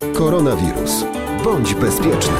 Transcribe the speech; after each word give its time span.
Koronawirus. 0.00 1.04
Bądź 1.44 1.74
bezpieczny. 1.74 2.34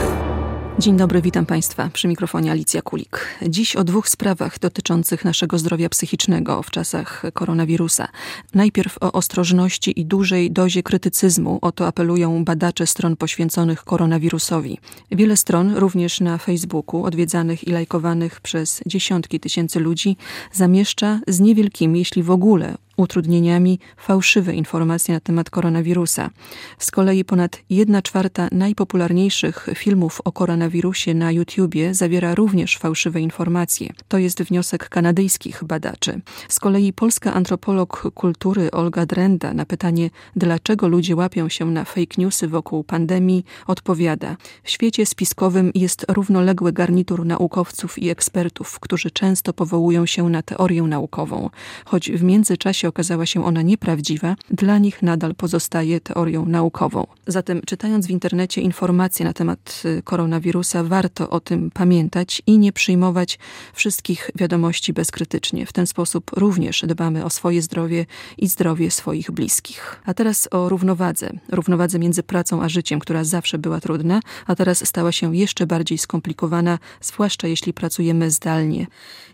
Dzień 0.78 0.96
dobry, 0.96 1.22
witam 1.22 1.46
Państwa. 1.46 1.90
Przy 1.92 2.08
mikrofonie 2.08 2.50
Alicja 2.50 2.82
Kulik. 2.82 3.26
Dziś 3.48 3.76
o 3.76 3.84
dwóch 3.84 4.08
sprawach 4.08 4.58
dotyczących 4.58 5.24
naszego 5.24 5.58
zdrowia 5.58 5.88
psychicznego 5.88 6.62
w 6.62 6.70
czasach 6.70 7.22
koronawirusa. 7.34 8.08
Najpierw 8.54 8.98
o 9.00 9.12
ostrożności 9.12 10.00
i 10.00 10.04
dużej 10.04 10.50
dozie 10.50 10.82
krytycyzmu. 10.82 11.58
O 11.62 11.72
to 11.72 11.86
apelują 11.86 12.44
badacze 12.44 12.86
stron 12.86 13.16
poświęconych 13.16 13.84
koronawirusowi. 13.84 14.78
Wiele 15.10 15.36
stron, 15.36 15.74
również 15.74 16.20
na 16.20 16.38
Facebooku, 16.38 17.04
odwiedzanych 17.04 17.68
i 17.68 17.70
lajkowanych 17.70 18.40
przez 18.40 18.80
dziesiątki 18.86 19.40
tysięcy 19.40 19.80
ludzi, 19.80 20.16
zamieszcza 20.52 21.20
z 21.28 21.40
niewielkimi, 21.40 21.98
jeśli 21.98 22.22
w 22.22 22.30
ogóle, 22.30 22.76
utrudnieniami 23.00 23.78
fałszywe 23.96 24.54
informacje 24.54 25.14
na 25.14 25.20
temat 25.20 25.50
koronawirusa. 25.50 26.30
Z 26.78 26.90
kolei 26.90 27.24
ponad 27.24 27.62
1 27.70 28.02
czwarta 28.02 28.48
najpopularniejszych 28.52 29.68
filmów 29.74 30.20
o 30.24 30.32
koronawirusie 30.32 31.14
na 31.14 31.32
YouTubie 31.32 31.94
zawiera 31.94 32.34
również 32.34 32.78
fałszywe 32.78 33.20
informacje. 33.20 33.92
To 34.08 34.18
jest 34.18 34.42
wniosek 34.42 34.88
kanadyjskich 34.88 35.64
badaczy. 35.64 36.20
Z 36.48 36.60
kolei 36.60 36.92
polska 36.92 37.34
antropolog 37.34 38.10
kultury 38.14 38.70
Olga 38.70 39.06
Drenda 39.06 39.54
na 39.54 39.64
pytanie, 39.66 40.10
dlaczego 40.36 40.88
ludzie 40.88 41.16
łapią 41.16 41.48
się 41.48 41.66
na 41.66 41.84
fake 41.84 42.14
newsy 42.18 42.48
wokół 42.48 42.84
pandemii, 42.84 43.44
odpowiada: 43.66 44.36
W 44.62 44.70
świecie 44.70 45.06
spiskowym 45.06 45.70
jest 45.74 46.06
równoległy 46.08 46.72
garnitur 46.72 47.26
naukowców 47.26 47.98
i 47.98 48.10
ekspertów, 48.10 48.80
którzy 48.80 49.10
często 49.10 49.52
powołują 49.52 50.06
się 50.06 50.28
na 50.28 50.42
teorię 50.42 50.82
naukową, 50.82 51.50
choć 51.84 52.10
w 52.10 52.22
międzyczasie 52.22 52.89
okazała 52.90 53.26
się 53.26 53.44
ona 53.44 53.62
nieprawdziwa, 53.62 54.36
dla 54.50 54.78
nich 54.78 55.02
nadal 55.02 55.34
pozostaje 55.34 56.00
teorią 56.00 56.46
naukową. 56.46 57.06
Zatem 57.26 57.60
czytając 57.66 58.06
w 58.06 58.10
internecie 58.10 58.60
informacje 58.60 59.24
na 59.24 59.32
temat 59.32 59.82
y, 59.84 60.02
koronawirusa, 60.02 60.84
warto 60.84 61.30
o 61.30 61.40
tym 61.40 61.70
pamiętać 61.70 62.42
i 62.46 62.58
nie 62.58 62.72
przyjmować 62.72 63.38
wszystkich 63.72 64.30
wiadomości 64.34 64.92
bezkrytycznie. 64.92 65.66
W 65.66 65.72
ten 65.72 65.86
sposób 65.86 66.30
również 66.36 66.84
dbamy 66.86 67.24
o 67.24 67.30
swoje 67.30 67.62
zdrowie 67.62 68.06
i 68.38 68.48
zdrowie 68.48 68.90
swoich 68.90 69.30
bliskich. 69.30 70.00
A 70.04 70.14
teraz 70.14 70.48
o 70.50 70.68
równowadze. 70.68 71.30
Równowadze 71.48 71.98
między 71.98 72.22
pracą 72.22 72.62
a 72.62 72.68
życiem, 72.68 73.00
która 73.00 73.24
zawsze 73.24 73.58
była 73.58 73.80
trudna, 73.80 74.20
a 74.46 74.56
teraz 74.56 74.86
stała 74.86 75.12
się 75.12 75.36
jeszcze 75.36 75.66
bardziej 75.66 75.98
skomplikowana, 75.98 76.78
zwłaszcza 77.00 77.48
jeśli 77.48 77.72
pracujemy 77.72 78.30
zdalnie. 78.30 78.86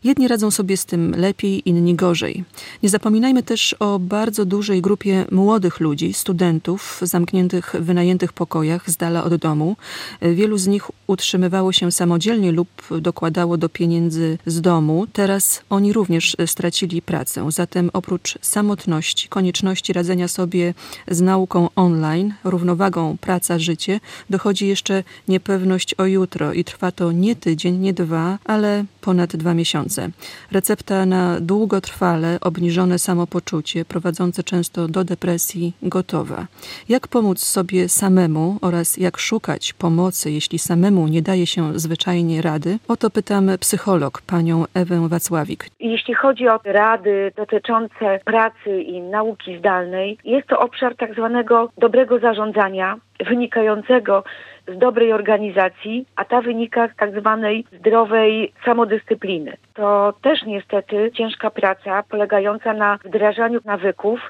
Jedni 0.05 0.28
radzą 0.28 0.50
sobie 0.50 0.77
z 0.77 0.84
tym 0.84 1.14
lepiej, 1.16 1.69
inni 1.69 1.94
gorzej. 1.94 2.44
Nie 2.83 2.88
zapominajmy 2.88 3.42
też 3.47 3.77
o 3.78 3.98
bardzo 3.98 4.44
dużej 4.44 4.83
grupie 4.83 5.25
młodych 5.30 5.80
ludzi, 5.80 6.12
studentów 6.12 7.00
zamkniętych 7.02 7.75
w 7.78 7.84
wynajętych 7.84 8.33
pokojach 8.33 8.91
z 8.91 8.97
dala 8.97 9.25
od 9.25 9.34
domu. 9.34 9.77
Wielu 10.22 10.58
z 10.58 10.66
nich 10.66 10.91
utrzymywało 11.06 11.72
się 11.72 11.92
samodzielnie 11.92 12.53
lub 12.53 12.69
dokładało 13.00 13.56
do 13.56 13.69
pieniędzy 13.69 14.38
z 14.47 14.61
domu. 14.61 15.06
Teraz 15.12 15.62
oni 15.70 15.92
również 15.92 16.36
stracili 16.47 17.03
pracę. 17.03 17.47
Zatem 17.53 17.91
oprócz 17.92 18.38
samotności, 18.42 19.28
konieczności 19.28 19.92
radzenia 19.92 20.28
sobie 20.28 20.75
z 21.08 21.20
nauką 21.20 21.69
online, 21.77 22.34
równowagą 22.44 23.16
praca-życie, 23.20 24.00
dochodzi 24.31 24.66
jeszcze 24.66 25.05
niepewność 25.28 25.94
o 25.94 26.06
jutro 26.06 26.53
i 26.53 26.64
trwa 26.64 26.92
to 26.92 27.12
nie 27.12 27.36
tydzień, 27.36 27.77
nie 27.77 27.92
dwa, 27.94 28.38
ale 28.44 28.84
ponad 29.07 29.37
dwa 29.37 29.55
miesiące. 29.55 30.09
Recepta 30.53 31.07
na 31.07 31.41
długotrwale 31.41 32.39
obniżone 32.41 32.99
samopoczucie, 32.99 33.85
prowadzące 33.85 34.43
często 34.43 34.89
do 34.89 35.05
depresji, 35.05 35.73
gotowa. 35.83 36.47
Jak 36.89 37.09
pomóc 37.09 37.39
sobie 37.45 37.89
samemu 37.89 38.59
oraz 38.62 38.97
jak 38.97 39.17
szukać 39.19 39.73
pomocy, 39.73 40.31
jeśli 40.31 40.59
samemu 40.59 41.09
nie 41.09 41.23
daje 41.23 41.47
się 41.47 41.79
zwyczajnie 41.79 42.43
rady? 42.43 42.79
O 42.89 42.97
to 42.97 43.11
pytam 43.11 43.51
psycholog, 43.61 44.23
panią 44.27 44.65
Ewę 44.75 45.09
Wacławik. 45.09 45.67
Jeśli 45.81 46.15
chodzi 46.15 46.49
o 46.49 46.61
rady 46.65 47.33
dotyczące 47.37 48.21
pracy 48.25 48.83
i 48.83 49.00
nauki 49.00 49.59
zdalnej, 49.59 50.19
jest 50.25 50.49
to 50.49 50.61
obszar 50.61 50.97
tak 50.97 51.15
zwanego 51.15 51.71
dobrego 51.78 52.19
zarządzania, 52.19 52.97
wynikającego 53.21 54.25
z 54.69 54.78
dobrej 54.78 55.12
organizacji, 55.12 56.06
a 56.16 56.25
ta 56.25 56.41
wynika 56.41 56.88
z 56.88 56.97
tak 56.97 57.21
zwanej 57.21 57.65
zdrowej 57.72 58.53
samodyscypliny. 58.65 59.56
To 59.75 60.15
też 60.22 60.43
niestety 60.43 61.10
ciężka 61.15 61.50
praca 61.50 62.03
polegająca 62.03 62.72
na 62.72 62.99
wdrażaniu 63.04 63.60
nawyków 63.65 64.21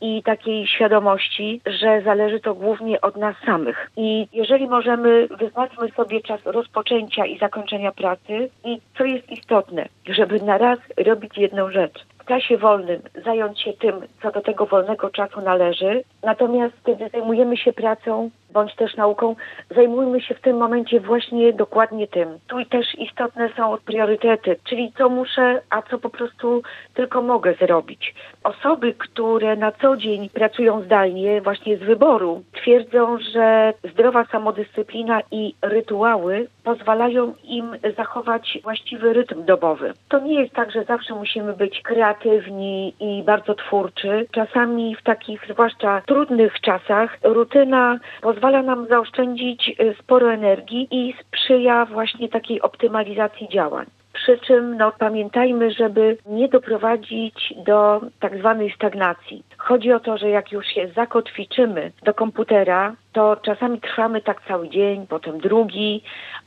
i 0.00 0.22
takiej 0.22 0.66
świadomości, 0.66 1.60
że 1.66 2.02
zależy 2.02 2.40
to 2.40 2.54
głównie 2.54 3.00
od 3.00 3.16
nas 3.16 3.36
samych. 3.46 3.90
I 3.96 4.28
jeżeli 4.32 4.68
możemy, 4.68 5.28
wyznaczmy 5.38 5.88
sobie 5.88 6.20
czas 6.20 6.40
rozpoczęcia 6.44 7.26
i 7.26 7.38
zakończenia 7.38 7.92
pracy 7.92 8.50
i 8.64 8.80
co 8.98 9.04
jest 9.04 9.30
istotne, 9.30 9.88
żeby 10.06 10.40
na 10.42 10.58
raz 10.58 10.78
robić 11.06 11.38
jedną 11.38 11.70
rzecz 11.70 12.06
czasie 12.24 12.58
wolnym 12.58 13.02
zająć 13.24 13.60
się 13.60 13.72
tym, 13.72 13.94
co 14.22 14.30
do 14.30 14.40
tego 14.40 14.66
wolnego 14.66 15.10
czasu 15.10 15.40
należy. 15.40 16.02
Natomiast 16.22 16.74
kiedy 16.86 17.08
zajmujemy 17.08 17.56
się 17.56 17.72
pracą 17.72 18.30
bądź 18.52 18.74
też 18.74 18.96
nauką, 18.96 19.36
zajmujmy 19.70 20.20
się 20.20 20.34
w 20.34 20.40
tym 20.40 20.56
momencie 20.56 21.00
właśnie 21.00 21.52
dokładnie 21.52 22.08
tym. 22.08 22.38
Tu 22.46 22.64
też 22.64 22.94
istotne 22.98 23.50
są 23.56 23.76
priorytety, 23.84 24.56
czyli 24.64 24.92
co 24.98 25.08
muszę, 25.08 25.62
a 25.70 25.82
co 25.82 25.98
po 25.98 26.10
prostu 26.10 26.62
tylko 26.94 27.22
mogę 27.22 27.54
zrobić. 27.54 28.14
Osoby, 28.44 28.94
które 28.94 29.56
na 29.56 29.72
co 29.72 29.96
dzień 29.96 30.28
pracują 30.28 30.82
zdalnie, 30.82 31.40
właśnie 31.40 31.76
z 31.76 31.80
wyboru, 31.80 32.42
twierdzą, 32.62 33.18
że 33.18 33.72
zdrowa 33.92 34.24
samodyscyplina 34.24 35.20
i 35.30 35.54
rytuały 35.62 36.46
pozwalają 36.64 37.34
im 37.44 37.76
zachować 37.96 38.58
właściwy 38.62 39.12
rytm 39.12 39.44
dobowy. 39.44 39.92
To 40.08 40.18
nie 40.18 40.40
jest 40.40 40.54
tak, 40.54 40.70
że 40.70 40.84
zawsze 40.84 41.14
musimy 41.14 41.52
być 41.52 41.82
kreatywni 41.82 42.94
i 43.00 43.22
bardzo 43.22 43.54
twórczy. 43.54 44.26
Czasami 44.30 44.96
w 44.96 45.02
takich, 45.02 45.46
zwłaszcza 45.50 46.02
trudnych 46.06 46.60
czasach, 46.60 47.18
rutyna 47.22 47.98
pozwala 48.20 48.62
nam 48.62 48.86
zaoszczędzić 48.86 49.68
y, 49.80 49.94
sporo 50.02 50.32
energii 50.32 50.88
i 50.90 51.14
sprzyja 51.20 51.84
właśnie 51.84 52.28
takiej 52.28 52.60
optymalizacji 52.60 53.48
działań. 53.48 53.86
Przy 54.22 54.38
czym 54.38 54.76
no, 54.76 54.92
pamiętajmy, 54.98 55.70
żeby 55.70 56.16
nie 56.26 56.48
doprowadzić 56.48 57.54
do 57.66 58.00
tak 58.20 58.38
zwanej 58.38 58.72
stagnacji. 58.72 59.44
Chodzi 59.58 59.92
o 59.92 60.00
to, 60.00 60.18
że 60.18 60.28
jak 60.28 60.52
już 60.52 60.66
się 60.66 60.88
zakotwiczymy 60.96 61.92
do 62.02 62.14
komputera, 62.14 62.96
to 63.12 63.36
czasami 63.36 63.80
trwamy 63.80 64.20
tak 64.20 64.42
cały 64.48 64.68
dzień, 64.68 65.06
potem 65.06 65.38
drugi. 65.38 66.02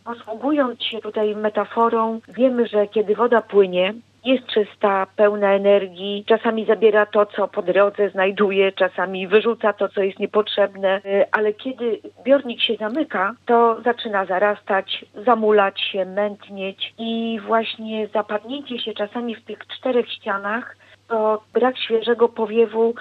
Posługując 0.05 0.83
się 0.83 0.99
tutaj 0.99 1.35
metaforą, 1.35 2.19
wiemy, 2.27 2.67
że 2.67 2.87
kiedy 2.87 3.15
woda 3.15 3.41
płynie, 3.41 3.93
jest 4.25 4.47
czysta, 4.47 5.07
pełna 5.15 5.53
energii, 5.53 6.23
czasami 6.27 6.65
zabiera 6.65 7.05
to, 7.05 7.25
co 7.25 7.47
po 7.47 7.61
drodze 7.61 8.09
znajduje, 8.09 8.71
czasami 8.71 9.27
wyrzuca 9.27 9.73
to, 9.73 9.89
co 9.89 10.01
jest 10.01 10.19
niepotrzebne, 10.19 11.01
y, 11.05 11.25
ale 11.31 11.53
kiedy 11.53 11.99
zbiornik 12.21 12.61
się 12.61 12.75
zamyka, 12.75 13.35
to 13.45 13.81
zaczyna 13.81 14.25
zarastać, 14.25 15.05
zamulać 15.25 15.81
się, 15.81 16.05
mętnieć 16.05 16.93
i 16.97 17.39
właśnie 17.47 18.07
zapadnięcie 18.07 18.79
się 18.79 18.93
czasami 18.93 19.35
w 19.35 19.45
tych 19.45 19.67
czterech 19.67 20.11
ścianach 20.11 20.75
to 21.07 21.43
brak 21.53 21.77
świeżego 21.77 22.29
powiewu 22.29 22.93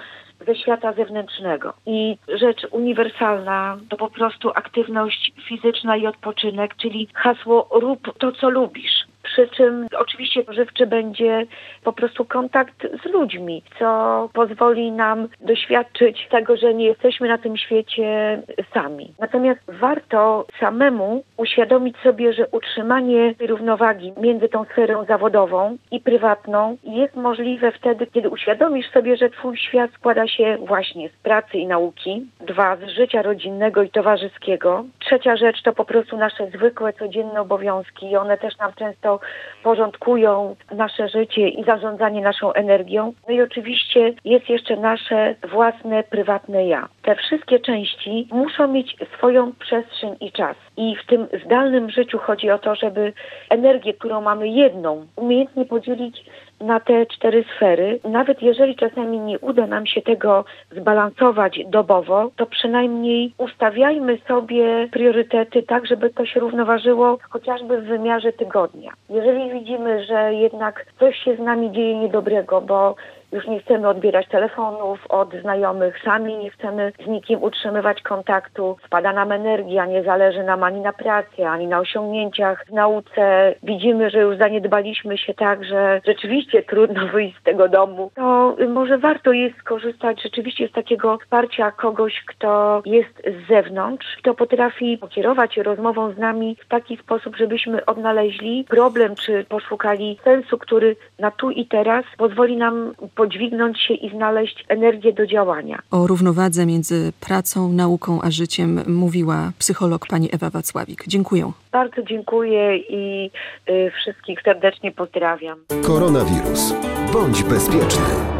ze 0.47 0.55
świata 0.55 0.93
zewnętrznego. 0.93 1.73
I 1.85 2.17
rzecz 2.39 2.67
uniwersalna 2.71 3.77
to 3.89 3.97
po 3.97 4.09
prostu 4.09 4.51
aktywność 4.55 5.31
fizyczna 5.47 5.97
i 5.97 6.07
odpoczynek, 6.07 6.75
czyli 6.75 7.07
hasło 7.13 7.67
rób 7.71 8.17
to, 8.17 8.31
co 8.31 8.49
lubisz. 8.49 9.02
Przy 9.33 9.47
czym 9.47 9.87
oczywiście 9.97 10.43
żywczy 10.47 10.87
będzie 10.87 11.45
po 11.83 11.93
prostu 11.93 12.25
kontakt 12.25 12.87
z 13.03 13.05
ludźmi, 13.13 13.63
co 13.79 14.29
pozwoli 14.33 14.91
nam 14.91 15.27
doświadczyć 15.41 16.27
tego, 16.31 16.57
że 16.57 16.73
nie 16.73 16.85
jesteśmy 16.85 17.27
na 17.27 17.37
tym 17.37 17.57
świecie 17.57 18.41
sami. 18.73 19.13
Natomiast 19.19 19.61
warto 19.67 20.45
samemu 20.59 21.23
uświadomić 21.37 21.97
sobie, 21.97 22.33
że 22.33 22.47
utrzymanie 22.51 23.33
równowagi 23.39 24.13
między 24.17 24.49
tą 24.49 24.65
sferą 24.65 25.05
zawodową 25.05 25.77
i 25.91 25.99
prywatną 25.99 26.77
jest 26.83 27.15
możliwe 27.15 27.71
wtedy, 27.71 28.07
kiedy 28.07 28.29
uświadomisz 28.29 28.91
sobie, 28.91 29.17
że 29.17 29.29
twój 29.29 29.57
świat 29.57 29.91
składa 29.91 30.27
się 30.27 30.57
właśnie 30.57 31.09
z 31.09 31.13
pracy 31.23 31.57
i 31.57 31.67
nauki, 31.67 32.25
dwa, 32.39 32.75
z 32.75 32.89
życia 32.89 33.21
rodzinnego 33.21 33.83
i 33.83 33.89
towarzyskiego. 33.89 34.85
Trzecia 35.05 35.35
rzecz 35.35 35.61
to 35.61 35.73
po 35.73 35.85
prostu 35.85 36.17
nasze 36.17 36.47
zwykłe, 36.47 36.93
codzienne 36.93 37.41
obowiązki 37.41 38.11
i 38.11 38.17
one 38.17 38.37
też 38.37 38.57
nam 38.57 38.73
często 38.73 39.19
porządkują 39.63 40.55
nasze 40.71 41.09
życie 41.09 41.47
i 41.49 41.63
zarządzanie 41.63 42.21
naszą 42.21 42.53
energią. 42.53 43.13
No 43.27 43.33
i 43.33 43.41
oczywiście 43.41 44.13
jest 44.25 44.49
jeszcze 44.49 44.75
nasze 44.77 45.35
własne, 45.51 46.03
prywatne 46.03 46.67
ja. 46.67 46.87
Te 47.03 47.15
wszystkie 47.15 47.59
części 47.59 48.27
muszą 48.31 48.67
mieć 48.67 48.97
swoją 49.17 49.51
przestrzeń 49.53 50.15
i 50.21 50.31
czas. 50.31 50.55
I 50.77 50.95
w 50.95 51.05
tym 51.05 51.27
zdalnym 51.45 51.89
życiu 51.89 52.17
chodzi 52.17 52.49
o 52.49 52.59
to, 52.59 52.75
żeby 52.75 53.13
energię, 53.49 53.93
którą 53.93 54.21
mamy 54.21 54.47
jedną, 54.47 55.05
umiejętnie 55.15 55.65
podzielić 55.65 56.25
na 56.61 56.79
te 56.79 57.05
cztery 57.05 57.43
sfery. 57.55 57.99
Nawet 58.03 58.41
jeżeli 58.41 58.75
czasami 58.75 59.19
nie 59.19 59.39
uda 59.39 59.67
nam 59.67 59.85
się 59.85 60.01
tego 60.01 60.45
zbalansować 60.71 61.59
dobowo, 61.67 62.31
to 62.35 62.45
przynajmniej 62.45 63.33
ustawiajmy 63.37 64.17
sobie 64.27 64.87
priorytety 64.91 65.63
tak, 65.63 65.87
żeby 65.87 66.09
to 66.09 66.25
się 66.25 66.39
równoważyło 66.39 67.17
chociażby 67.29 67.81
w 67.81 67.85
wymiarze 67.85 68.33
tygodnia. 68.33 68.91
Jeżeli 69.09 69.51
widzimy, 69.51 70.05
że 70.05 70.33
jednak 70.33 70.85
coś 70.99 71.17
się 71.17 71.35
z 71.35 71.39
nami 71.39 71.71
dzieje 71.71 71.95
niedobrego, 71.95 72.61
bo 72.61 72.95
już 73.33 73.47
nie 73.47 73.59
chcemy 73.59 73.87
odbierać 73.87 74.27
telefonów 74.27 74.99
od 75.09 75.33
znajomych, 75.41 75.99
sami 76.03 76.37
nie 76.37 76.49
chcemy 76.49 76.91
z 77.05 77.07
nikim 77.07 77.43
utrzymywać 77.43 78.01
kontaktu, 78.01 78.77
spada 78.85 79.13
nam 79.13 79.31
energia, 79.31 79.85
nie 79.85 80.03
zależy 80.03 80.43
nam 80.43 80.63
ani 80.63 80.81
na 80.81 80.93
pracy, 80.93 81.47
ani 81.47 81.67
na 81.67 81.79
osiągnięciach 81.79 82.65
w 82.67 82.73
nauce. 82.73 83.55
Widzimy, 83.63 84.09
że 84.09 84.19
już 84.19 84.37
zaniedbaliśmy 84.37 85.17
się 85.17 85.33
tak, 85.33 85.65
że 85.65 86.01
rzeczywiście 86.05 86.63
trudno 86.63 87.07
wyjść 87.13 87.37
z 87.39 87.43
tego 87.43 87.69
domu. 87.69 88.11
To 88.15 88.55
może 88.69 88.97
warto 88.97 89.31
jest 89.31 89.57
skorzystać 89.57 90.23
rzeczywiście 90.23 90.67
z 90.67 90.71
takiego 90.71 91.17
wsparcia 91.17 91.71
kogoś, 91.71 92.23
kto 92.27 92.81
jest 92.85 93.21
z 93.25 93.47
zewnątrz, 93.47 94.17
kto 94.17 94.33
potrafi 94.33 94.97
pokierować 94.97 95.57
rozmową 95.57 96.11
z 96.11 96.17
nami 96.17 96.57
w 96.65 96.67
taki 96.67 96.97
sposób, 96.97 97.35
żebyśmy 97.35 97.85
odnaleźli 97.85 98.65
problem, 98.69 99.15
czy 99.15 99.45
poszukali 99.49 100.19
sensu, 100.23 100.57
który 100.57 100.95
na 101.19 101.31
tu 101.31 101.51
i 101.51 101.65
teraz 101.65 102.05
pozwoli 102.17 102.57
nam 102.57 102.93
podźwignąć 103.23 103.81
się 103.81 103.93
i 103.93 104.09
znaleźć 104.09 104.65
energię 104.69 105.13
do 105.13 105.27
działania. 105.27 105.79
O 105.91 106.07
równowadze 106.07 106.65
między 106.65 107.13
pracą, 107.19 107.71
nauką 107.71 108.21
a 108.21 108.31
życiem 108.31 108.79
mówiła 108.87 109.51
psycholog 109.59 110.07
pani 110.07 110.29
Ewa 110.33 110.49
Wacławik. 110.49 111.03
Dziękuję. 111.07 111.51
Bardzo 111.71 112.03
dziękuję 112.03 112.77
i 112.77 113.31
y, 113.69 113.91
wszystkich 114.01 114.41
serdecznie 114.41 114.91
pozdrawiam. 114.91 115.57
Koronawirus. 115.83 116.73
Bądź 117.13 117.43
bezpieczny. 117.43 118.32